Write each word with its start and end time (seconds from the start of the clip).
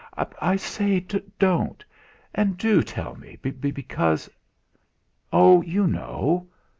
"I 0.41 0.55
say 0.55 0.99
don't! 1.37 1.85
And 2.33 2.57
do 2.57 2.81
tell 2.81 3.15
me, 3.15 3.37
because" 3.43 4.31
"Oh! 5.47 5.61
you 5.61 5.85
know." 5.85 6.47